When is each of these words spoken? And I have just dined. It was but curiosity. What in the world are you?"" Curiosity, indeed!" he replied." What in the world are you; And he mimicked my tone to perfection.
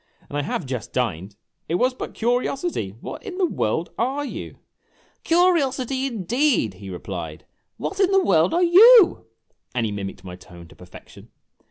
And 0.29 0.35
I 0.35 0.41
have 0.41 0.65
just 0.65 0.93
dined. 0.93 1.35
It 1.69 1.75
was 1.75 1.93
but 1.93 2.15
curiosity. 2.15 2.89
What 3.01 3.21
in 3.21 3.37
the 3.37 3.45
world 3.45 3.91
are 3.99 4.25
you?"" 4.25 4.57
Curiosity, 5.23 6.07
indeed!" 6.07 6.73
he 6.81 6.89
replied." 6.89 7.45
What 7.77 7.99
in 7.99 8.09
the 8.09 8.23
world 8.23 8.51
are 8.51 8.63
you; 8.63 9.27
And 9.75 9.85
he 9.85 9.91
mimicked 9.91 10.23
my 10.23 10.35
tone 10.35 10.67
to 10.69 10.75
perfection. 10.75 11.29